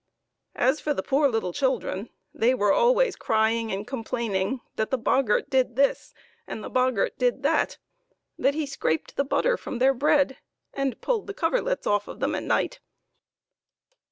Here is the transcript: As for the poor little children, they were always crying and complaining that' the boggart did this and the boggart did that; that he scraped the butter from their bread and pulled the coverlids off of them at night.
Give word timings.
As 0.55 0.79
for 0.81 0.95
the 0.95 1.03
poor 1.03 1.27
little 1.29 1.53
children, 1.53 2.09
they 2.33 2.55
were 2.55 2.73
always 2.73 3.15
crying 3.15 3.71
and 3.71 3.85
complaining 3.85 4.61
that' 4.75 4.89
the 4.89 4.97
boggart 4.97 5.51
did 5.51 5.75
this 5.75 6.15
and 6.47 6.63
the 6.63 6.71
boggart 6.71 7.19
did 7.19 7.43
that; 7.43 7.77
that 8.39 8.55
he 8.55 8.65
scraped 8.65 9.15
the 9.15 9.23
butter 9.23 9.57
from 9.57 9.77
their 9.77 9.93
bread 9.93 10.37
and 10.73 10.99
pulled 11.01 11.27
the 11.27 11.35
coverlids 11.35 11.85
off 11.85 12.07
of 12.07 12.19
them 12.19 12.33
at 12.33 12.41
night. 12.41 12.79